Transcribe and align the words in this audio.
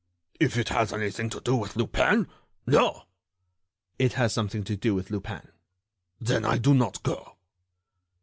"If 0.39 0.57
it 0.57 0.69
has 0.69 0.91
anything 0.91 1.29
to 1.29 1.39
do 1.39 1.55
with 1.55 1.75
Lupin—no!" 1.75 3.03
"It 3.99 4.13
has 4.13 4.33
something 4.33 4.63
to 4.63 4.75
do 4.75 4.95
with 4.95 5.11
Lupin." 5.11 5.49
"Then 6.19 6.43
I 6.43 6.57
do 6.57 6.73
not 6.73 7.03
go." 7.03 7.35